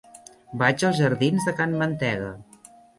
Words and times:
Vaig 0.61 0.85
als 0.89 0.97
jardins 1.03 1.47
de 1.51 1.57
Can 1.63 1.79
Mantega. 1.85 2.37